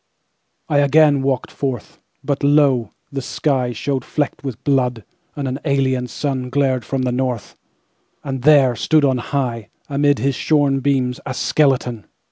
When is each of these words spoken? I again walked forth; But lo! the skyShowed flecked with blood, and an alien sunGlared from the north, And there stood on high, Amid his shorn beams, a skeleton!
I 0.67 0.79
again 0.79 1.21
walked 1.21 1.51
forth; 1.51 2.01
But 2.23 2.43
lo! 2.43 2.89
the 3.11 3.21
skyShowed 3.21 4.03
flecked 4.03 4.43
with 4.43 4.63
blood, 4.63 5.03
and 5.35 5.47
an 5.47 5.59
alien 5.63 6.07
sunGlared 6.07 6.83
from 6.83 7.03
the 7.03 7.11
north, 7.11 7.55
And 8.23 8.41
there 8.41 8.75
stood 8.75 9.05
on 9.05 9.19
high, 9.19 9.69
Amid 9.89 10.17
his 10.17 10.33
shorn 10.33 10.79
beams, 10.79 11.19
a 11.23 11.35
skeleton! 11.35 12.07